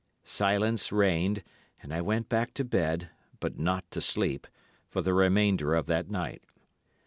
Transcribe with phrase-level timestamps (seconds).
[0.23, 1.43] Silence reigned,
[1.79, 6.41] and I went back to bed—but not to sleep—for the remainder of that night.